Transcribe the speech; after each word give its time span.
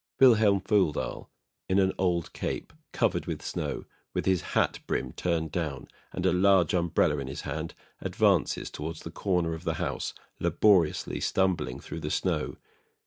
[VILHELM 0.17 0.61
FOLDAL, 0.61 1.29
in 1.69 1.77
an 1.77 1.93
old 1.99 2.33
cape, 2.33 2.73
covered 2.91 3.27
with 3.27 3.43
snow, 3.43 3.85
with 4.15 4.25
his 4.25 4.41
hat 4.57 4.79
brim 4.87 5.11
turned 5.13 5.51
down, 5.51 5.87
and 6.11 6.25
a 6.25 6.33
large 6.33 6.73
umbrella 6.73 7.19
in 7.19 7.27
his 7.27 7.41
hand, 7.41 7.75
advances 7.99 8.71
towards 8.71 9.01
the 9.01 9.11
corner 9.11 9.53
of 9.53 9.63
the 9.63 9.75
house, 9.75 10.15
laboriously 10.39 11.19
stumbling 11.19 11.79
through 11.79 11.99
the 11.99 12.09
snow. 12.09 12.55